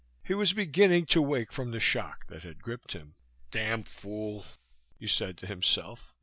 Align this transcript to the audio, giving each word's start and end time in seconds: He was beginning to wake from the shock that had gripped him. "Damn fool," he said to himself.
He 0.23 0.33
was 0.33 0.51
beginning 0.51 1.05
to 1.13 1.21
wake 1.21 1.51
from 1.51 1.69
the 1.69 1.79
shock 1.79 2.25
that 2.25 2.41
had 2.41 2.63
gripped 2.63 2.93
him. 2.93 3.13
"Damn 3.51 3.83
fool," 3.83 4.45
he 4.97 5.05
said 5.05 5.37
to 5.37 5.45
himself. 5.45 6.15